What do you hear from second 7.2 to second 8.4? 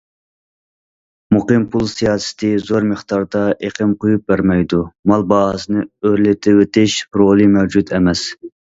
رولى مەۋجۇت ئەمەس.